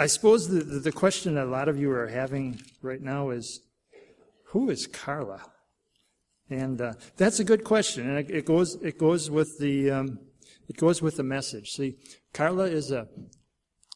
[0.00, 3.60] I suppose the, the question that a lot of you are having right now is
[4.44, 5.42] who is Carla?
[6.48, 10.18] And uh, that's a good question, and it, it goes it goes with the um,
[10.70, 11.72] it goes with the message.
[11.72, 11.98] See,
[12.32, 13.08] Carla is a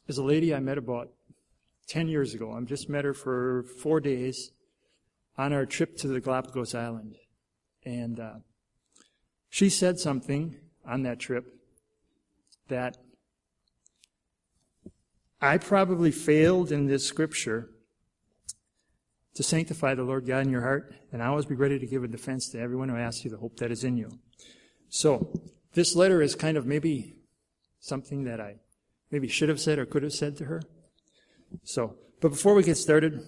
[0.07, 1.09] is a lady I met about
[1.87, 2.51] ten years ago.
[2.51, 4.51] I just met her for four days
[5.39, 7.17] on our trip to the Galapagos Island,
[7.83, 8.33] and uh,
[9.49, 11.47] she said something on that trip
[12.67, 12.95] that
[15.41, 17.69] I probably failed in this scripture
[19.35, 22.03] to sanctify the Lord God in your heart, and I always be ready to give
[22.03, 24.19] a defense to everyone who asks you the hope that is in you.
[24.89, 25.41] So,
[25.73, 27.17] this letter is kind of maybe
[27.79, 28.55] something that I
[29.11, 30.61] maybe should have said or could have said to her.
[31.63, 33.21] So, but before we get started,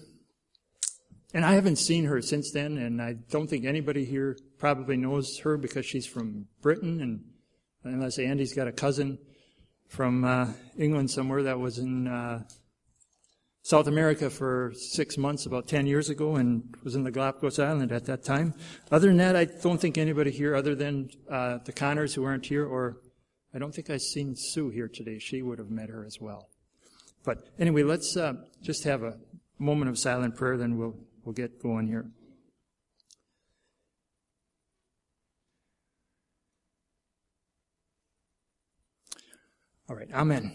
[1.33, 5.39] and I haven't seen her since then, and I don't think anybody here probably knows
[5.39, 7.23] her because she's from Britain, and
[7.83, 9.19] unless Andy's got a cousin
[9.87, 12.43] from uh, England somewhere that was in uh,
[13.63, 17.91] South America for six months about 10 years ago and was in the Galapagos Island
[17.91, 18.53] at that time.
[18.91, 22.45] Other than that, I don't think anybody here other than uh, the Connors who aren't
[22.45, 23.01] here, or
[23.53, 25.19] I don't think I've seen Sue here today.
[25.19, 26.49] She would have met her as well.
[27.25, 29.17] But anyway, let's uh, just have a
[29.59, 32.05] moment of silent prayer, then we'll, we'll get going here.
[39.89, 40.51] All right, Amen.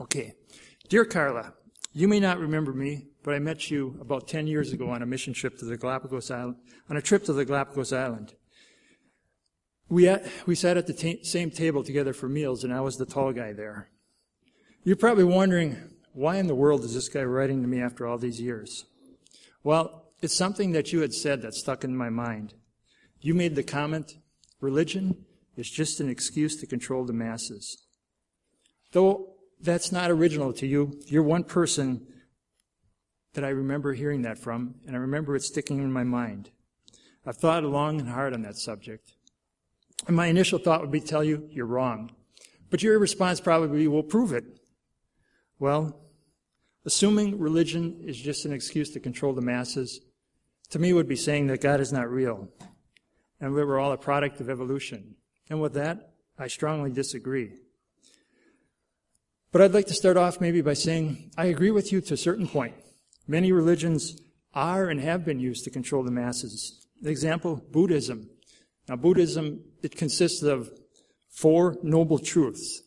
[0.00, 0.32] Okay.
[0.88, 1.52] Dear Carla,
[1.92, 5.06] you may not remember me, but I met you about 10 years ago on a
[5.06, 6.56] mission trip to the Galapagos Island,
[6.88, 8.32] on a trip to the Galapagos Island.
[9.90, 12.96] We, at, we sat at the t- same table together for meals, and I was
[12.96, 13.90] the tall guy there.
[14.84, 15.76] You're probably wondering,
[16.14, 18.86] why in the world is this guy writing to me after all these years?
[19.62, 22.54] Well, it's something that you had said that stuck in my mind.
[23.20, 24.14] You made the comment,
[24.62, 27.86] religion is just an excuse to control the masses.
[28.92, 32.06] Though that's not original to you, you're one person
[33.34, 36.50] that I remember hearing that from, and I remember it sticking in my mind.
[37.24, 39.12] I've thought long and hard on that subject.
[40.06, 42.10] And my initial thought would be to tell you, you're wrong.
[42.70, 44.44] But your response probably will prove it.
[45.58, 45.96] Well,
[46.84, 50.00] assuming religion is just an excuse to control the masses,
[50.70, 52.48] to me would be saying that God is not real,
[53.40, 55.14] and we were all a product of evolution.
[55.52, 57.52] And with that, I strongly disagree.
[59.52, 62.16] But I'd like to start off maybe by saying I agree with you to a
[62.16, 62.74] certain point.
[63.28, 64.18] Many religions
[64.54, 66.86] are and have been used to control the masses.
[67.02, 68.30] The example, Buddhism.
[68.88, 70.70] Now, Buddhism, it consists of
[71.28, 72.80] four noble truths.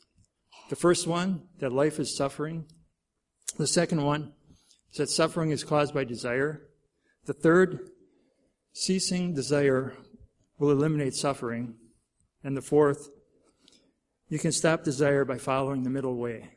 [0.71, 2.65] The first one, that life is suffering.
[3.59, 4.33] The second one
[4.91, 6.63] is that suffering is caused by desire.
[7.25, 7.91] The third,
[8.73, 9.93] ceasing desire
[10.57, 11.75] will eliminate suffering.
[12.45, 13.09] And the fourth,
[14.29, 16.49] you can stop desire by following the middle way.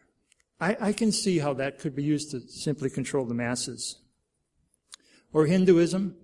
[0.60, 3.96] I, I, can see how that could be used to simply control the masses.
[5.32, 6.14] Or Hinduism,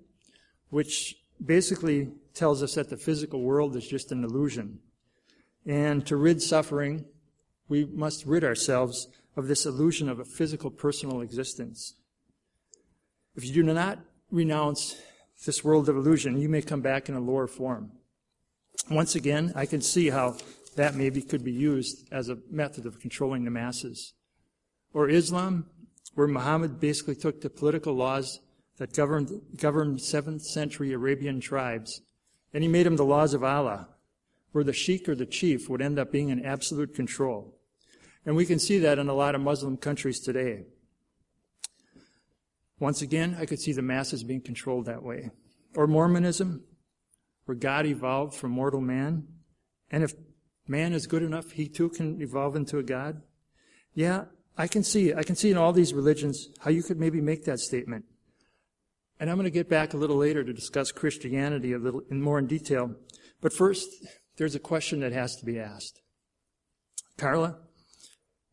[0.69, 4.81] which basically tells us that the physical world is just an illusion.
[5.65, 7.07] And to rid suffering,
[7.67, 11.95] we must rid ourselves of this illusion of a physical personal existence.
[13.35, 15.01] If you do not renounce
[15.47, 17.93] this world of illusion, you may come back in a lower form.
[18.91, 20.37] Once again, I can see how
[20.77, 24.13] that maybe could be used as a method of controlling the masses.
[24.93, 25.67] Or Islam,
[26.15, 28.41] where Muhammad basically took the political laws
[28.79, 32.03] that governed, governed 7th century Arabian tribes,
[32.53, 33.89] and he made them the laws of Allah,
[34.53, 37.57] where the sheikh or the chief would end up being in absolute control.
[38.27, 40.65] And we can see that in a lot of Muslim countries today.
[42.79, 45.31] Once again, I could see the masses being controlled that way.
[45.77, 46.65] Or Mormonism,
[47.45, 49.25] where God evolved from mortal man.
[49.91, 50.13] And if
[50.67, 53.23] man is good enough, he too can evolve into a God.
[53.95, 54.25] Yeah,
[54.57, 57.45] I can see, I can see in all these religions how you could maybe make
[57.45, 58.05] that statement.
[59.21, 62.21] And I'm going to get back a little later to discuss Christianity a little in
[62.21, 62.95] more in detail.
[63.41, 63.89] But first,
[64.37, 66.01] there's a question that has to be asked.
[67.17, 67.59] Carla,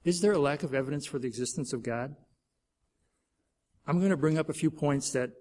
[0.04, 2.16] is there a lack of evidence for the existence of God?
[3.88, 5.32] I'm going to bring up a few points that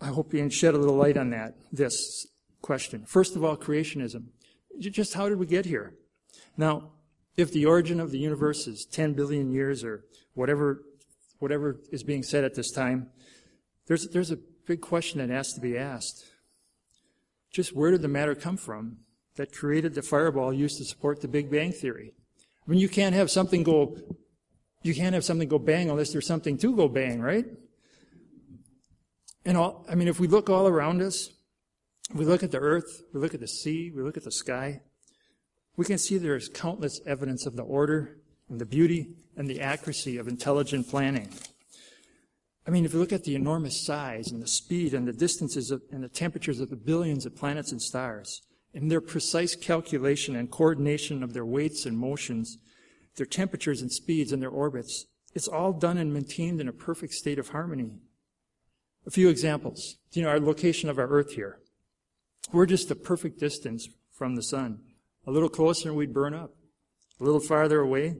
[0.00, 2.26] I hope you can shed a little light on that, this
[2.62, 3.04] question.
[3.06, 4.28] First of all, creationism.
[4.78, 5.94] Just how did we get here?
[6.56, 6.92] Now,
[7.36, 10.04] if the origin of the universe is 10 billion years or
[10.34, 10.82] whatever,
[11.38, 13.08] whatever is being said at this time,
[13.86, 16.24] there's, there's a big question that has to be asked.
[17.50, 18.98] Just where did the matter come from
[19.36, 22.14] that created the fireball used to support the Big Bang Theory?
[22.66, 23.96] I mean, you can't have something go,
[24.82, 27.46] you can't have something go bang unless there's something to go bang, right?
[29.44, 31.30] And all, I mean, if we look all around us,
[32.14, 34.80] we look at the earth, we look at the sea, we look at the sky,
[35.76, 39.60] we can see there is countless evidence of the order and the beauty and the
[39.60, 41.30] accuracy of intelligent planning.
[42.66, 45.70] I mean, if you look at the enormous size and the speed and the distances
[45.70, 48.42] of, and the temperatures of the billions of planets and stars,
[48.74, 52.58] and their precise calculation and coordination of their weights and motions,
[53.16, 57.14] their temperatures and speeds and their orbits, it's all done and maintained in a perfect
[57.14, 58.00] state of harmony.
[59.06, 59.96] A few examples.
[60.12, 61.58] You know, our location of our Earth here.
[62.52, 64.80] We're just a perfect distance from the sun.
[65.26, 66.54] A little closer and we'd burn up.
[67.20, 68.16] A little farther away,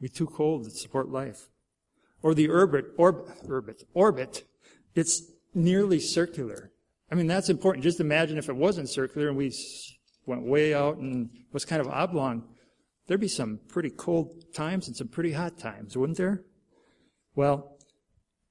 [0.00, 1.48] be too cold to support life.
[2.22, 4.44] Or the orbit, orb, orbit, orbit,
[4.94, 5.22] it's
[5.54, 6.72] nearly circular.
[7.10, 7.84] I mean, that's important.
[7.84, 9.52] Just imagine if it wasn't circular and we
[10.26, 12.44] went way out and was kind of oblong.
[13.06, 16.42] There'd be some pretty cold times and some pretty hot times, wouldn't there?
[17.34, 17.78] Well,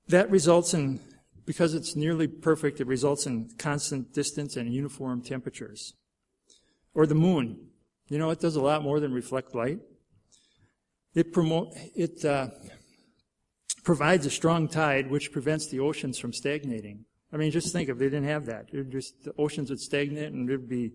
[0.07, 0.99] that results in,
[1.47, 5.93] because it's nearly perfect, it results in constant distance and uniform temperatures.
[6.93, 7.69] Or the moon.
[8.09, 9.79] You know, it does a lot more than reflect light.
[11.15, 12.49] It promote, it, uh,
[13.83, 17.05] provides a strong tide which prevents the oceans from stagnating.
[17.31, 20.49] I mean, just think if they didn't have that, just, the oceans would stagnate and
[20.49, 20.91] it'd be,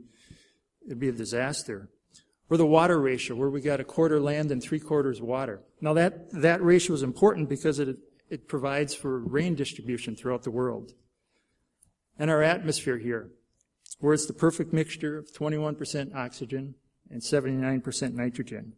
[0.84, 1.88] it'd be a disaster.
[2.50, 5.62] Or the water ratio, where we got a quarter land and three quarters water.
[5.81, 7.96] Now that, that ratio is important because it,
[8.32, 10.94] it provides for rain distribution throughout the world.
[12.19, 13.31] And our atmosphere here,
[14.00, 16.75] where it's the perfect mixture of 21% oxygen
[17.11, 18.73] and 79% nitrogen.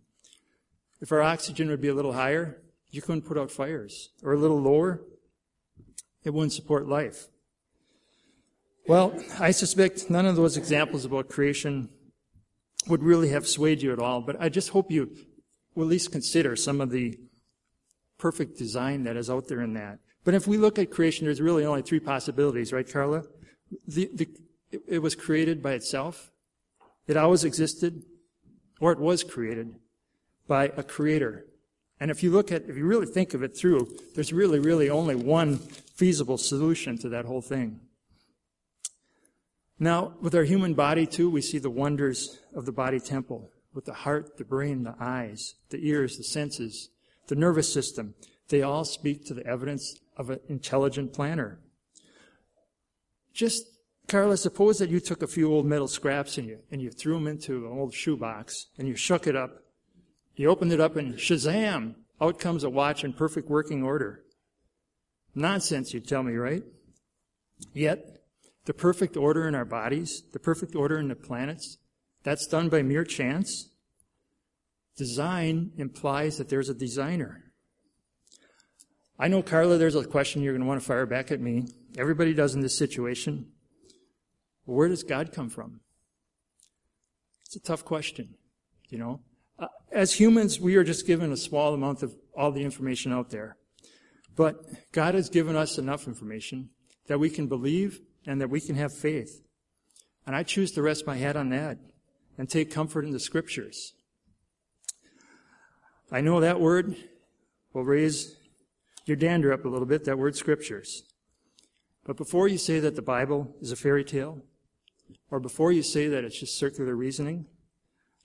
[1.01, 4.11] If our oxygen would be a little higher, you couldn't put out fires.
[4.25, 5.03] Or a little lower,
[6.25, 7.29] it wouldn't support life.
[8.89, 11.91] Well, I suspect none of those examples about creation
[12.89, 15.15] would really have swayed you at all, but I just hope you
[15.77, 17.21] will at least consider some of the
[18.19, 19.99] perfect design that is out there in that.
[20.25, 23.25] But if we look at creation, there's really only three possibilities, right, Carla?
[23.87, 24.29] The, the,
[24.89, 26.31] it, was created by itself,
[27.07, 28.03] it always existed,
[28.81, 29.75] or it was created
[30.49, 31.47] by a creator.
[32.01, 34.91] And if you look at, if you really think of it through, there's really, really
[34.91, 37.81] only one feasible solution to that whole thing.
[39.79, 43.85] Now, with our human body too, we see the wonders of the body temple with
[43.85, 46.91] the heart, the brain, the eyes, the ears, the senses,
[47.29, 48.15] the nervous system.
[48.49, 51.61] They all speak to the evidence of an intelligent planner.
[53.33, 53.65] Just,
[54.07, 57.15] Carla, suppose that you took a few old metal scraps and you, and you threw
[57.15, 59.63] them into an old shoebox and you shook it up.
[60.37, 64.25] You opened it up and shazam, out comes a watch in perfect working order.
[65.35, 66.63] Nonsense, you tell me, right?
[67.73, 68.23] Yet,
[68.67, 71.79] the perfect order in our bodies, the perfect order in the planets,
[72.23, 73.71] that's done by mere chance.
[74.97, 77.43] Design implies that there's a designer.
[79.19, 81.67] I know, Carla, there's a question you're going to want to fire back at me.
[81.97, 83.47] Everybody does in this situation.
[84.65, 85.81] where does God come from?
[87.45, 88.35] It's a tough question,
[88.89, 89.21] you know.
[89.59, 93.31] Uh, as humans, we are just given a small amount of all the information out
[93.31, 93.57] there.
[94.35, 94.57] But
[94.93, 96.71] God has given us enough information
[97.07, 99.43] that we can believe and that we can have faith.
[100.27, 101.79] And I choose to rest my head on that
[102.37, 103.93] and take comfort in the scriptures.
[106.11, 106.97] I know that word
[107.73, 108.37] will raise
[109.07, 111.03] your dander up a little bit, that word scriptures.
[112.05, 114.43] But before you say that the Bible is a fairy tale,
[115.31, 117.47] or before you say that it's just circular reasoning,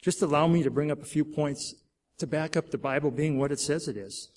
[0.02, 1.76] just allow me to bring up a few points
[2.18, 4.30] to back up the Bible being what it says it is.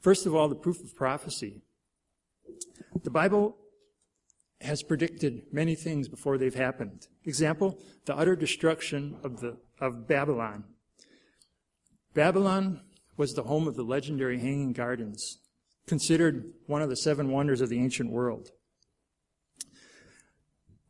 [0.00, 1.62] First of all, the proof of prophecy.
[3.02, 3.56] The Bible
[4.60, 7.06] has predicted many things before they've happened.
[7.24, 10.64] Example, the utter destruction of, the, of Babylon.
[12.14, 12.80] Babylon
[13.16, 15.38] was the home of the legendary Hanging Gardens,
[15.86, 18.50] considered one of the seven wonders of the ancient world.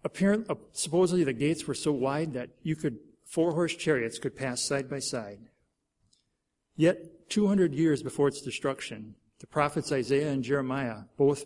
[0.02, 4.34] Apparently, uh, supposedly the gates were so wide that you could, four horse chariots could
[4.34, 5.50] pass side by side.
[6.76, 11.44] Yet, 200 years before its destruction, the prophets Isaiah and Jeremiah both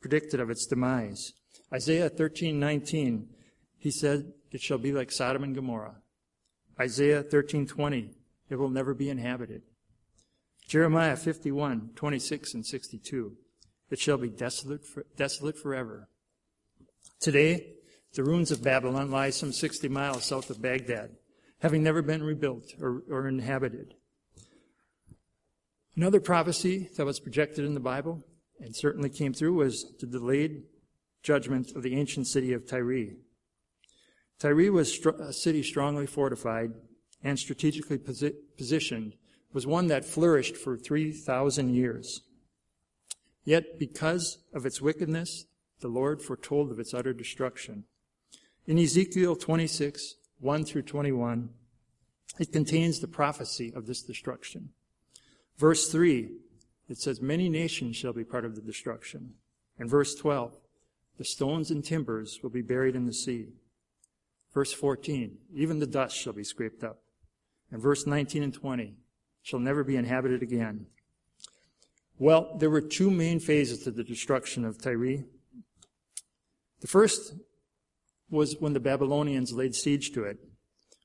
[0.00, 1.34] predicted of its demise.
[1.72, 3.28] Isaiah 13:19,
[3.78, 6.02] he said, "It shall be like Sodom and Gomorrah."
[6.78, 8.14] Isaiah 13:20,
[8.52, 9.62] it will never be inhabited.
[10.68, 13.36] Jeremiah 51:26 and 62,
[13.90, 16.08] it shall be desolate, for, desolate forever.
[17.18, 17.76] Today,
[18.12, 21.16] the ruins of Babylon lie some 60 miles south of Baghdad,
[21.60, 23.94] having never been rebuilt or, or inhabited.
[25.96, 28.22] Another prophecy that was projected in the Bible
[28.60, 30.64] and certainly came through was the delayed
[31.22, 33.16] judgment of the ancient city of Tyre.
[34.38, 36.72] Tyre was a city strongly fortified
[37.22, 39.14] and strategically posi- positioned,
[39.52, 42.22] was one that flourished for 3,000 years.
[43.44, 45.46] Yet, because of its wickedness,
[45.80, 47.84] the Lord foretold of its utter destruction.
[48.66, 51.50] In Ezekiel 26, 1 through 21,
[52.38, 54.70] It contains the prophecy of this destruction.
[55.58, 56.30] Verse 3,
[56.88, 59.34] it says, Many nations shall be part of the destruction.
[59.78, 60.56] And verse 12,
[61.18, 63.48] the stones and timbers will be buried in the sea.
[64.54, 67.01] Verse 14, even the dust shall be scraped up.
[67.72, 68.94] And verse 19 and 20,
[69.42, 70.86] shall never be inhabited again.
[72.18, 75.24] Well, there were two main phases to the destruction of Tyre.
[76.80, 77.34] The first
[78.30, 80.38] was when the Babylonians laid siege to it.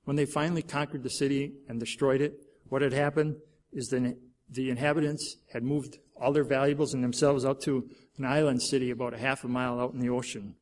[0.05, 3.37] When they finally conquered the city and destroyed it, what had happened
[3.73, 4.17] is that
[4.49, 9.13] the inhabitants had moved all their valuables and themselves out to an island city about
[9.13, 10.55] a half a mile out in the ocean.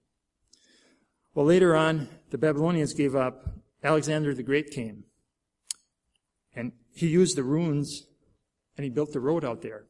[1.33, 3.53] Well, later on, the Babylonians gave up.
[3.83, 5.03] Alexander the Great came.
[6.55, 8.07] And he used the ruins
[8.77, 9.85] and he built the road out there.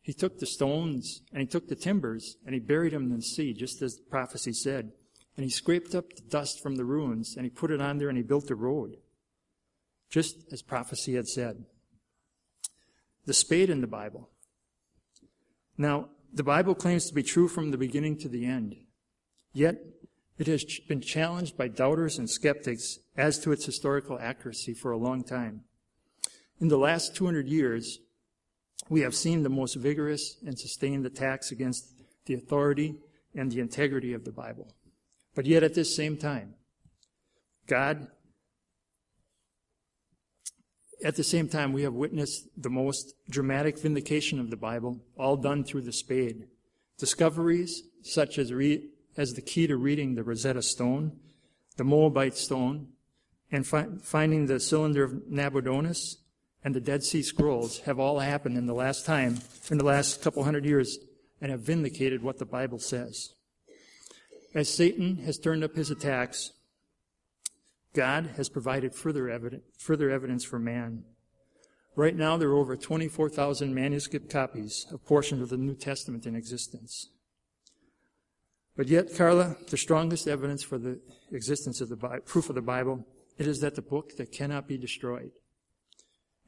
[0.00, 3.22] He took the stones and he took the timbers and he buried them in the
[3.22, 4.92] sea, just as prophecy said.
[5.36, 8.08] And he scraped up the dust from the ruins and he put it on there
[8.08, 8.96] and he built the road,
[10.10, 11.64] just as prophecy had said.
[13.26, 14.30] The spade in the Bible.
[15.76, 18.76] Now, the Bible claims to be true from the beginning to the end.
[19.52, 19.76] Yet,
[20.38, 24.98] it has been challenged by doubters and skeptics as to its historical accuracy for a
[24.98, 25.64] long time.
[26.60, 28.00] In the last 200 years,
[28.88, 31.92] we have seen the most vigorous and sustained attacks against
[32.26, 32.96] the authority
[33.34, 34.74] and the integrity of the Bible.
[35.34, 36.54] But yet at this same time,
[37.66, 38.08] God,
[41.04, 45.36] at the same time, we have witnessed the most dramatic vindication of the Bible, all
[45.36, 46.48] done through the spade.
[46.98, 51.12] Discoveries such as, re- as the key to reading the Rosetta Stone,
[51.76, 52.88] the Moabite Stone,
[53.52, 56.16] and fi- finding the cylinder of Nabonidus,
[56.68, 59.38] and the Dead Sea Scrolls have all happened in the last time,
[59.70, 60.98] in the last couple hundred years,
[61.40, 63.32] and have vindicated what the Bible says.
[64.54, 66.52] As Satan has turned up his attacks,
[67.94, 71.04] God has provided further evidence, further evidence for man.
[71.96, 76.36] Right now, there are over 24,000 manuscript copies of portions of the New Testament in
[76.36, 77.08] existence.
[78.76, 81.00] But yet, Carla, the strongest evidence for the
[81.32, 81.96] existence of the
[82.26, 83.06] proof of the Bible,
[83.38, 85.30] it is that the book that cannot be destroyed.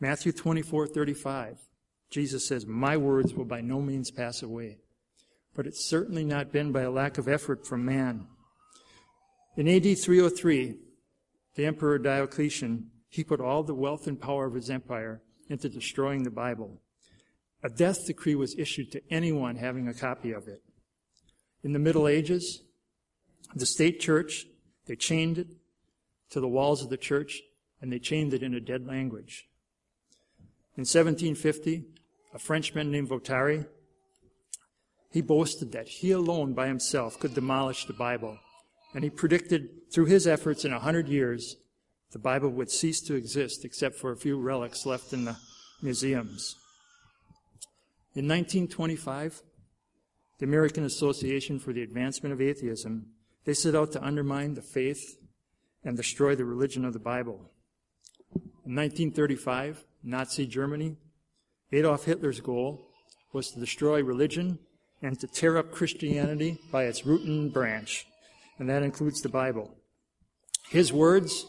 [0.00, 1.58] Matthew 24, 35.
[2.10, 4.78] Jesus says, My words will by no means pass away.
[5.54, 8.26] But it's certainly not been by a lack of effort from man.
[9.56, 10.76] In AD 303,
[11.54, 16.22] the Emperor Diocletian, he put all the wealth and power of his empire into destroying
[16.22, 16.80] the Bible.
[17.62, 20.62] A death decree was issued to anyone having a copy of it.
[21.62, 22.62] In the Middle Ages,
[23.54, 24.46] the state church,
[24.86, 25.48] they chained it
[26.30, 27.42] to the walls of the church
[27.82, 29.49] and they chained it in a dead language.
[30.80, 31.84] In 1750,
[32.32, 33.68] a Frenchman named Voltaire,
[35.10, 38.38] he boasted that he alone by himself could demolish the Bible.
[38.94, 41.56] And he predicted through his efforts in a hundred years,
[42.12, 45.36] the Bible would cease to exist except for a few relics left in the
[45.82, 46.56] museums.
[48.14, 49.42] In 1925,
[50.38, 53.04] the American Association for the Advancement of Atheism,
[53.44, 55.18] they set out to undermine the faith
[55.84, 57.50] and destroy the religion of the Bible.
[58.64, 60.96] In 1935, Nazi Germany,
[61.72, 62.88] Adolf Hitler's goal
[63.32, 64.58] was to destroy religion
[65.02, 68.06] and to tear up Christianity by its root and branch,
[68.58, 69.76] and that includes the Bible.
[70.68, 71.46] His words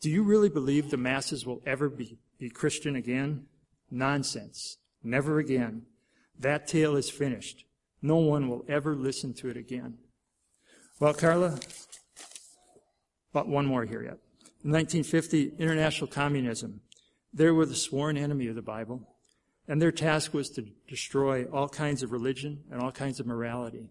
[0.00, 3.46] Do you really believe the masses will ever be, be Christian again?
[3.90, 4.78] Nonsense.
[5.02, 5.82] Never again.
[6.38, 7.64] That tale is finished.
[8.02, 9.98] No one will ever listen to it again.
[11.00, 11.58] Well, Carla,
[13.32, 14.18] but one more here yet.
[14.64, 16.80] In 1950, international communism.
[17.34, 19.08] They were the sworn enemy of the Bible,
[19.66, 23.90] and their task was to destroy all kinds of religion and all kinds of morality.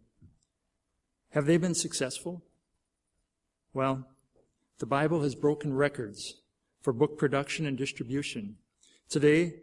[1.32, 2.42] Have they been successful?
[3.74, 4.08] Well,
[4.80, 6.36] the Bible has broken records
[6.82, 8.56] for book production and distribution.
[9.10, 9.56] Today,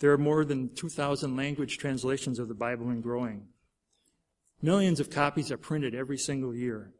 [0.00, 3.46] there are more than 2,000 language translations of the Bible and growing.
[4.60, 6.92] Millions of copies are printed every single year.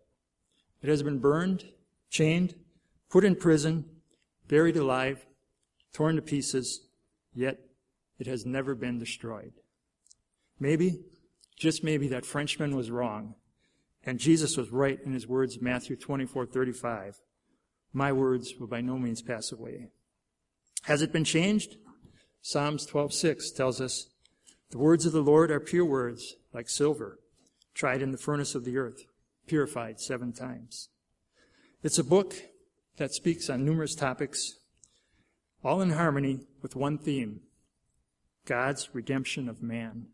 [0.81, 1.65] It has been burned,
[2.11, 2.55] chained,
[3.11, 3.85] put in prison,
[4.49, 5.27] buried alive,
[5.93, 6.87] torn to pieces,
[7.35, 7.61] yet
[8.19, 9.53] it has never been destroyed.
[10.59, 11.05] Maybe,
[11.57, 13.35] just maybe, that Frenchman was wrong,
[14.05, 17.21] and Jesus was right in his words, Matthew 24, 35.
[17.93, 19.89] My words will by no means pass away.
[20.83, 21.77] Has it been changed?
[22.41, 24.09] Psalms 12:6 tells us,
[24.71, 27.21] "The words of the Lord are pure words, like silver,
[27.75, 29.05] tried in the furnace of the earth,
[29.47, 30.89] purified seven times."
[31.83, 32.35] It's a book
[32.97, 34.59] that speaks on numerous topics
[35.65, 37.41] all in harmony with one theme
[38.45, 40.07] God's redemption of man.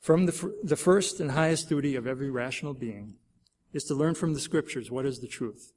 [0.00, 3.14] From the, the first and highest duty of every rational being
[3.72, 5.72] is to learn from the scriptures what is the truth,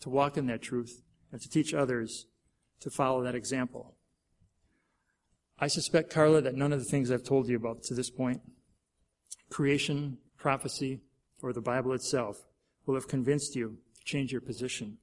[0.00, 2.26] to walk in that truth, and to teach others
[2.80, 3.94] to follow that example.
[5.58, 8.40] I suspect, Carla, that none of the things I've told you about to this point,
[9.48, 11.00] creation, prophecy,
[11.40, 12.46] or the Bible itself,
[12.84, 14.98] will have convinced you to change your position.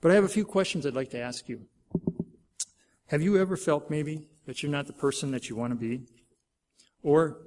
[0.00, 1.66] But I have a few questions I'd like to ask you.
[3.12, 6.06] Have you ever felt maybe that you're not the person that you want to be?
[7.02, 7.42] Or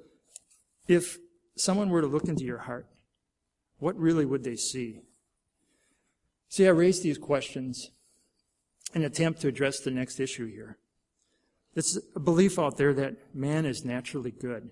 [0.86, 1.18] if
[1.56, 2.86] someone were to look into your heart,
[3.80, 5.00] what really would they see?
[6.48, 7.90] See, I raise these questions
[8.94, 10.78] in an attempt to address the next issue here.
[11.74, 14.70] It's a belief out there that man is naturally good.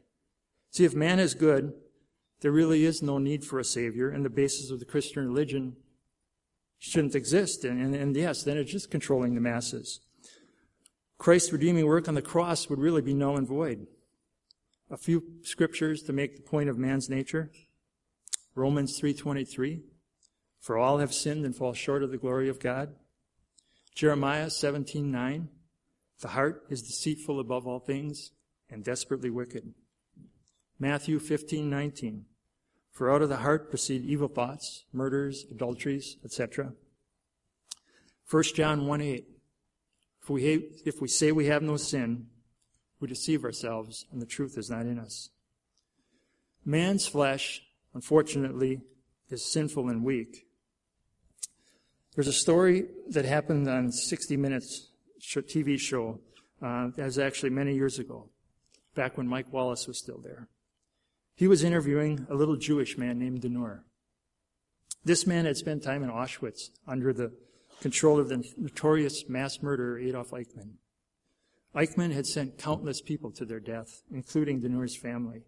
[0.71, 1.73] See, if man is good,
[2.41, 5.75] there really is no need for a Savior, and the basis of the Christian religion
[6.79, 7.65] shouldn't exist.
[7.65, 9.99] And, and, and yes, then it's just controlling the masses.
[11.19, 13.87] Christ's redeeming work on the cross would really be null and void.
[14.91, 17.51] A few scriptures to make the point of man's nature.
[18.55, 19.83] Romans 3:23
[20.61, 22.95] For all have sinned and fall short of the glory of God.
[23.95, 25.49] Jeremiah 17:9
[26.21, 28.33] The heart is deceitful above all things
[28.69, 29.75] and desperately wicked.
[30.79, 32.27] Matthew 15:19
[32.91, 36.75] For out of the heart proceed evil thoughts, murders, adulteries, etc.
[38.29, 39.34] 1 John 1:8
[40.25, 42.29] if we, if we say we have no sin,
[42.99, 45.29] we deceive ourselves and the truth is not in us.
[46.65, 47.61] Man's flesh,
[47.93, 48.81] unfortunately,
[49.29, 50.47] is sinful and weak.
[52.15, 54.89] There's a story that happened on 60 Minutes
[55.21, 56.21] TV show.
[56.63, 58.31] Uh, that was actually many years ago,
[58.95, 60.49] back when Mike Wallace was still there.
[61.35, 63.81] He was interviewing a little Jewish man named Dinur.
[65.05, 67.33] This man had spent time in Auschwitz under the
[67.81, 70.75] control of the notorious mass murderer Adolf Eichmann.
[71.75, 75.43] Eichmann had sent countless people to their death, including Dinur's family.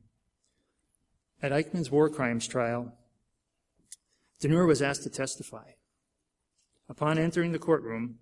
[1.43, 2.95] At Eichmann's war crimes trial,
[4.43, 5.71] Dinur was asked to testify.
[6.89, 8.17] Upon entering the courtroom,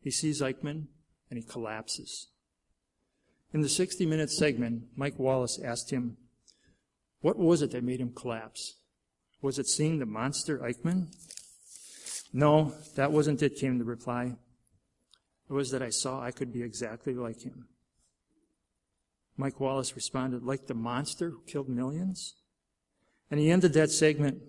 [0.00, 0.86] he sees Eichmann
[1.28, 2.28] and he collapses.
[3.52, 6.16] In the 60 minute segment, Mike Wallace asked him,
[7.20, 8.76] What was it that made him collapse?
[9.42, 11.08] Was it seeing the monster Eichmann?
[12.32, 14.36] No, that wasn't it, came the reply.
[15.48, 17.66] It was that I saw I could be exactly like him.
[19.36, 22.36] Mike Wallace responded, like the monster who killed millions?
[23.30, 24.42] And he ended that segment,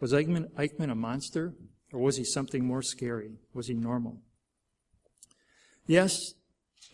[0.00, 1.54] was Eichmann, Eichmann a monster?
[1.92, 3.38] Or was he something more scary?
[3.54, 4.20] Was he normal?
[5.86, 6.34] Yes,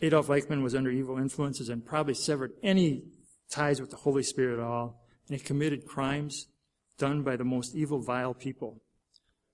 [0.01, 3.03] Adolf Eichmann was under evil influences and probably severed any
[3.49, 5.01] ties with the Holy Spirit at all.
[5.27, 6.47] And he committed crimes
[6.97, 8.81] done by the most evil, vile people.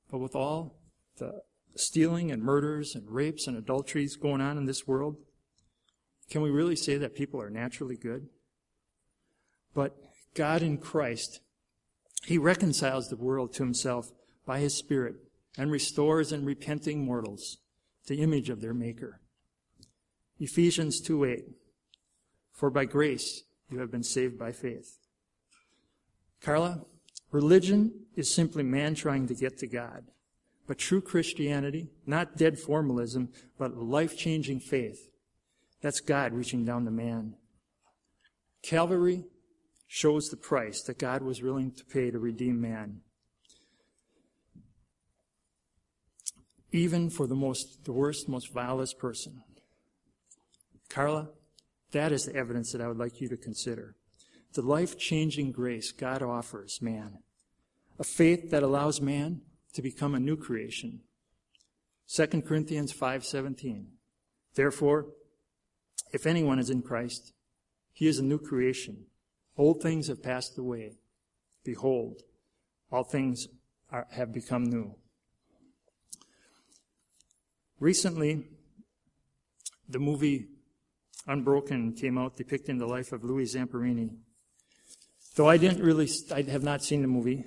[0.09, 0.79] But with all
[1.17, 1.41] the
[1.75, 5.17] stealing and murders and rapes and adulteries going on in this world,
[6.29, 8.27] can we really say that people are naturally good?
[9.73, 9.95] But
[10.33, 11.41] God in Christ,
[12.25, 14.11] He reconciles the world to Himself
[14.45, 15.15] by His Spirit
[15.57, 17.57] and restores in repenting mortals
[18.07, 19.21] the image of their Maker.
[20.39, 21.45] Ephesians 2 8.
[22.53, 24.97] For by grace you have been saved by faith.
[26.41, 26.85] Carla,
[27.31, 30.05] religion is simply man trying to get to God.
[30.67, 35.09] But true Christianity, not dead formalism, but life changing faith,
[35.81, 37.35] that's God reaching down to man.
[38.61, 39.23] Calvary
[39.87, 43.01] shows the price that God was willing to pay to redeem man.
[46.73, 49.41] Even for the most, the worst, most vilest person.
[50.89, 51.29] Carla,
[51.91, 53.95] that is the evidence that I would like you to consider.
[54.57, 57.19] The life changing grace God offers man.
[57.99, 59.41] A faith that allows man
[59.73, 61.01] to become a new creation.
[62.07, 63.91] 2 Corinthians 5:17.
[64.55, 65.13] Therefore,
[66.11, 67.33] if anyone is in Christ,
[67.93, 69.05] he is a new creation.
[69.55, 70.97] Old things have passed away.
[71.63, 72.23] Behold,
[72.91, 73.49] all things
[73.91, 74.95] are, have become new.
[77.79, 78.47] Recently,
[79.87, 80.47] the movie
[81.27, 84.17] Unbroken came out depicting the life of Louis Zamperini.
[85.37, 87.45] Though I didn't really, I have not seen the movie,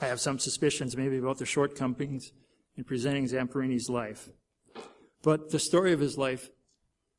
[0.00, 2.32] I have some suspicions maybe about the shortcomings
[2.74, 4.30] in presenting Zamperini's life.
[5.22, 6.48] But the story of his life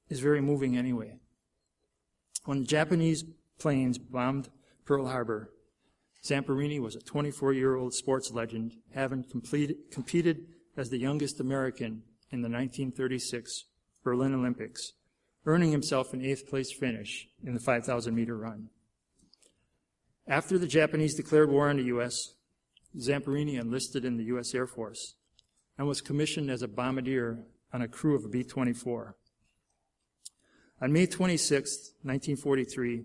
[0.09, 1.19] is very moving anyway.
[2.45, 3.23] When Japanese
[3.59, 4.49] planes bombed
[4.83, 5.51] Pearl Harbor,
[6.23, 12.01] Zamperini was a 24 year old sports legend, having completed, competed as the youngest American
[12.31, 13.65] in the 1936
[14.03, 14.93] Berlin Olympics,
[15.45, 18.69] earning himself an eighth place finish in the 5,000 meter run.
[20.31, 22.35] After the Japanese declared war on the U.S.,
[22.97, 24.55] Zamperini enlisted in the U.S.
[24.55, 25.15] Air Force
[25.77, 27.39] and was commissioned as a bombardier
[27.73, 29.17] on a crew of a B 24.
[30.81, 33.03] On May 26, 1943,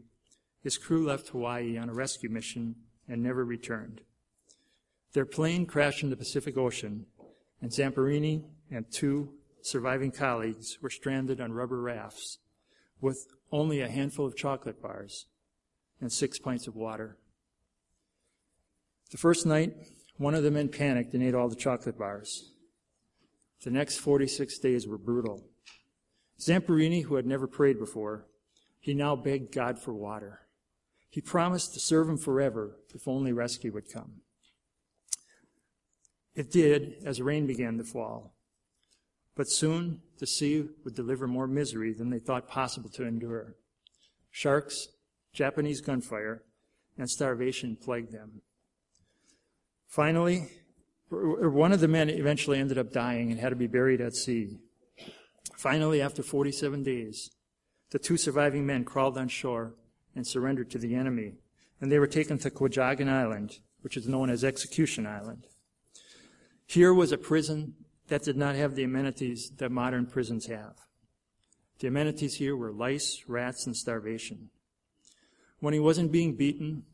[0.62, 2.76] his crew left Hawaii on a rescue mission
[3.08, 4.02] and never returned.
[5.12, 7.06] Their plane crashed in the Pacific Ocean,
[7.60, 12.38] and Zamperini and two surviving colleagues were stranded on rubber rafts
[13.00, 15.26] with only a handful of chocolate bars
[16.00, 17.16] and six pints of water.
[19.10, 19.74] The first night,
[20.18, 22.52] one of the men panicked and ate all the chocolate bars.
[23.62, 25.44] The next 46 days were brutal.
[26.38, 28.26] Zamperini, who had never prayed before,
[28.80, 30.40] he now begged God for water.
[31.08, 34.20] He promised to serve him forever if only rescue would come.
[36.34, 38.34] It did as rain began to fall.
[39.34, 43.56] But soon the sea would deliver more misery than they thought possible to endure.
[44.30, 44.88] Sharks,
[45.36, 46.42] Japanese gunfire,
[46.96, 48.40] and starvation plagued them.
[49.86, 50.48] Finally,
[51.12, 54.16] er, one of the men eventually ended up dying and had to be buried at
[54.16, 54.58] sea.
[55.54, 57.30] Finally, after 47 days,
[57.90, 59.74] the two surviving men crawled on shore
[60.14, 61.34] and surrendered to the enemy,
[61.82, 65.46] and they were taken to Kwajalein Island, which is known as Execution Island.
[66.66, 67.74] Here was a prison
[68.08, 70.76] that did not have the amenities that modern prisons have.
[71.80, 74.48] The amenities here were lice, rats, and starvation.
[75.60, 76.84] When he wasn't being beaten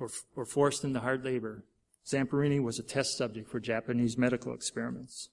[0.00, 1.64] or, or forced into hard labor,
[2.06, 5.28] Zamperini was a test subject for Japanese medical experiments.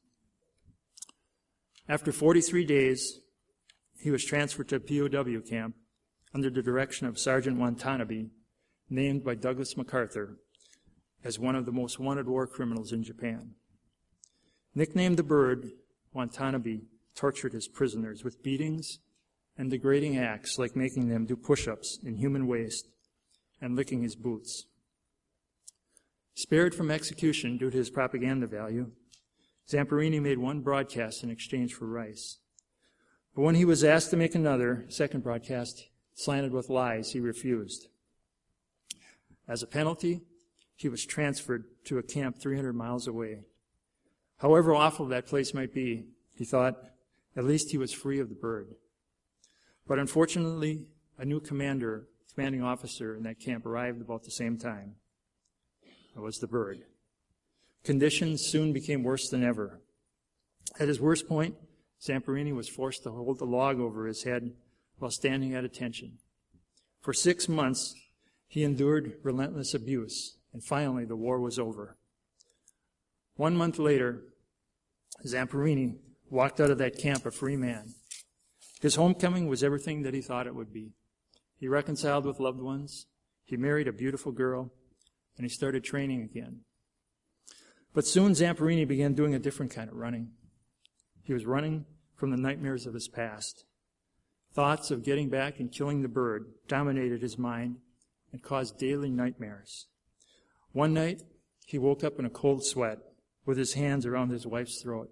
[1.87, 3.19] After 43 days,
[3.99, 5.75] he was transferred to a POW camp
[6.33, 8.25] under the direction of Sergeant Watanabe,
[8.89, 10.37] named by Douglas MacArthur
[11.23, 13.51] as one of the most wanted war criminals in Japan.
[14.75, 15.71] Nicknamed the Bird,
[16.13, 16.81] Watanabe
[17.15, 18.99] tortured his prisoners with beatings
[19.57, 22.87] and degrading acts like making them do push ups in human waste
[23.61, 24.65] and licking his boots.
[26.33, 28.91] Spared from execution due to his propaganda value,
[29.69, 32.37] Zamperini made one broadcast in exchange for rice.
[33.33, 37.87] But when he was asked to make another, second broadcast, slanted with lies, he refused.
[39.47, 40.21] As a penalty,
[40.75, 43.45] he was transferred to a camp 300 miles away.
[44.37, 46.75] However awful that place might be, he thought,
[47.35, 48.75] at least he was free of the bird.
[49.87, 54.95] But unfortunately, a new commander, commanding officer in that camp arrived about the same time.
[56.15, 56.79] It was the bird.
[57.83, 59.81] Conditions soon became worse than ever.
[60.79, 61.55] At his worst point,
[62.01, 64.53] Zamperini was forced to hold the log over his head
[64.97, 66.17] while standing at attention.
[67.01, 67.93] For six months,
[68.47, 71.97] he endured relentless abuse, and finally the war was over.
[73.35, 74.23] One month later,
[75.25, 75.97] Zamperini
[76.29, 77.93] walked out of that camp a free man.
[78.85, 80.91] His homecoming was everything that he thought it would be.
[81.57, 83.07] He reconciled with loved ones,
[83.43, 84.71] he married a beautiful girl,
[85.35, 86.59] and he started training again.
[87.95, 90.33] But soon Zamperini began doing a different kind of running.
[91.23, 93.65] He was running from the nightmares of his past.
[94.53, 97.77] Thoughts of getting back and killing the bird dominated his mind
[98.31, 99.87] and caused daily nightmares.
[100.73, 101.23] One night,
[101.65, 102.99] he woke up in a cold sweat
[103.47, 105.09] with his hands around his wife's throat.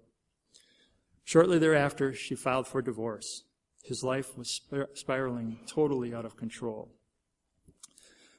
[1.24, 3.42] Shortly thereafter, she filed for divorce.
[3.84, 4.62] His life was
[4.94, 6.90] spiraling totally out of control.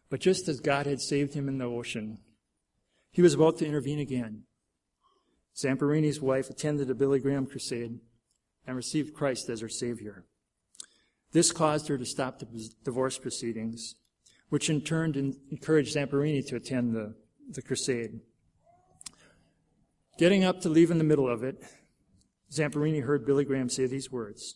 [0.10, 2.18] But just as God had saved him in the ocean,
[3.12, 4.46] he was about to intervene again.
[5.56, 8.00] Zamperini's wife attended a Billy Graham crusade
[8.66, 10.26] and received Christ as her Savior.
[11.32, 12.48] This caused her to stop the
[12.84, 13.96] divorce proceedings,
[14.50, 15.14] which in turn
[15.52, 17.14] encouraged Zamperini to attend the,
[17.50, 18.20] the crusade.
[20.18, 21.62] Getting up to leave in the middle of it,
[22.52, 24.56] Zamperini heard Billy Graham say these words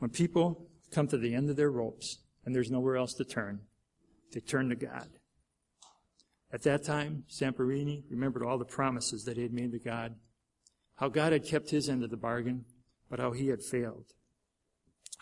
[0.00, 3.60] When people come to the end of their ropes and there's nowhere else to turn,
[4.32, 5.08] they turn to God.
[6.50, 10.16] At that time, Zamperini remembered all the promises that he had made to God,
[10.96, 12.64] how God had kept his end of the bargain,
[13.10, 14.06] but how he had failed.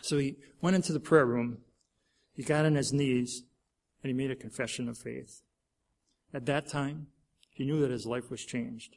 [0.01, 1.57] So he went into the prayer room,
[2.33, 3.43] he got on his knees,
[4.01, 5.41] and he made a confession of faith.
[6.33, 7.07] At that time,
[7.51, 8.95] he knew that his life was changed.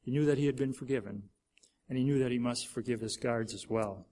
[0.00, 1.24] He knew that he had been forgiven,
[1.86, 4.06] and he knew that he must forgive his guards as well,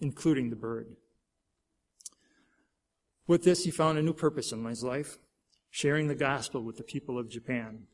[0.00, 0.96] including the bird.
[3.26, 5.18] With this, he found a new purpose in his life,
[5.70, 7.86] sharing the gospel with the people of Japan.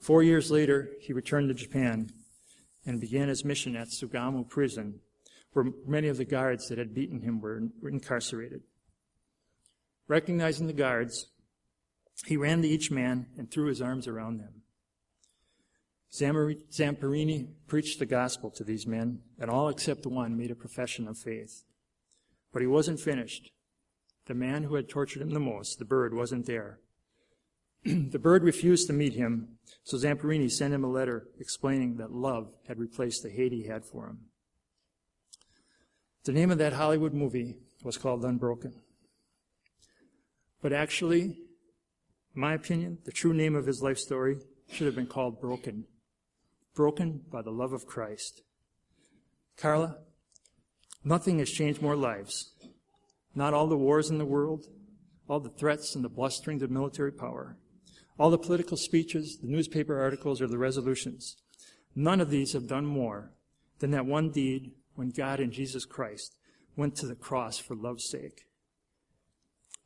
[0.00, 2.10] Four years later, he returned to Japan
[2.86, 5.00] and began his mission at Sugamo prison,
[5.52, 8.62] where many of the guards that had beaten him were incarcerated.
[10.08, 11.26] Recognizing the guards,
[12.26, 14.62] he ran to each man and threw his arms around them.
[16.12, 21.16] Zamperini preached the gospel to these men, and all except one made a profession of
[21.16, 21.64] faith.
[22.52, 23.52] But he wasn't finished.
[24.26, 26.80] The man who had tortured him the most, the bird, wasn't there.
[27.84, 32.52] the bird refused to meet him, so Zamperini sent him a letter explaining that love
[32.66, 34.18] had replaced the hate he had for him.
[36.24, 38.74] The name of that Hollywood movie was called Unbroken.
[40.60, 41.38] But actually,
[42.34, 44.38] my opinion, the true name of his life story
[44.70, 45.86] should have been called Broken.
[46.74, 48.42] Broken by the love of Christ.
[49.56, 49.98] Carla,
[51.04, 52.52] nothing has changed more lives.
[53.34, 54.66] Not all the wars in the world,
[55.28, 57.56] all the threats and the blusterings of military power,
[58.18, 61.36] all the political speeches, the newspaper articles, or the resolutions.
[61.94, 63.32] None of these have done more
[63.78, 66.36] than that one deed when God and Jesus Christ
[66.76, 68.46] went to the cross for love's sake.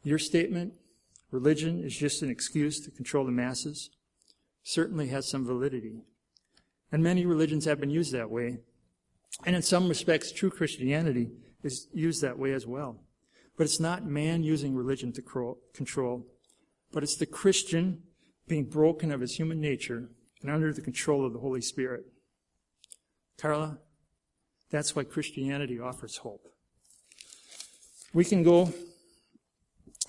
[0.02, 0.74] Your statement,
[1.30, 3.90] religion is just an excuse to control the masses,
[4.62, 6.02] certainly has some validity.
[6.94, 8.58] And many religions have been used that way.
[9.44, 11.32] And in some respects, true Christianity
[11.64, 13.02] is used that way as well.
[13.58, 16.24] But it's not man using religion to control,
[16.92, 18.04] but it's the Christian
[18.46, 20.08] being broken of his human nature
[20.40, 22.04] and under the control of the Holy Spirit.
[23.38, 23.78] Carla,
[24.70, 26.46] that's why Christianity offers hope.
[28.12, 28.72] We can go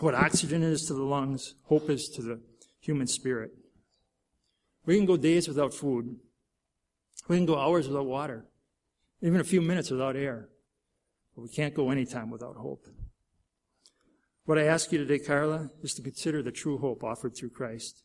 [0.02, 2.42] what oxygen is to the lungs, hope is to the
[2.80, 3.54] human spirit.
[4.86, 6.20] We can go days without food.
[7.28, 8.46] We can go hours without water,
[9.22, 10.50] even a few minutes without air.
[11.36, 12.88] But we can't go any time without hope.
[14.46, 18.04] What I ask you today, Carla, is to consider the true hope offered through Christ.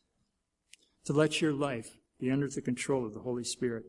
[1.05, 3.85] To let your life be under the control of the Holy Spirit.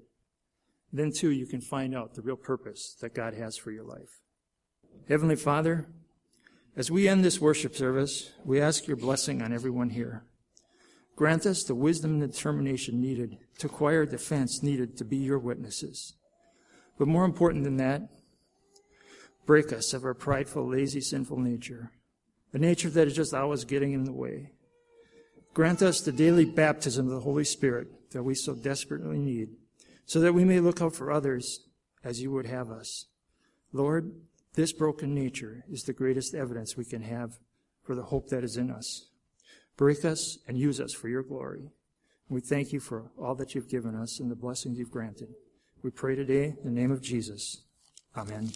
[0.92, 4.20] Then, too, you can find out the real purpose that God has for your life.
[5.08, 5.86] Heavenly Father,
[6.76, 10.24] as we end this worship service, we ask your blessing on everyone here.
[11.16, 16.14] Grant us the wisdom and determination needed to acquire defense needed to be your witnesses.
[16.98, 18.02] But more important than that,
[19.46, 21.92] break us of our prideful, lazy, sinful nature
[22.52, 24.50] a nature that is just always getting in the way.
[25.54, 29.50] Grant us the daily baptism of the Holy Spirit that we so desperately need,
[30.04, 31.60] so that we may look out for others
[32.04, 33.06] as you would have us.
[33.72, 34.12] Lord,
[34.54, 37.38] this broken nature is the greatest evidence we can have
[37.82, 39.08] for the hope that is in us.
[39.76, 41.70] Break us and use us for your glory.
[42.28, 45.28] We thank you for all that you've given us and the blessings you've granted.
[45.82, 47.62] We pray today in the name of Jesus.
[48.16, 48.52] Amen.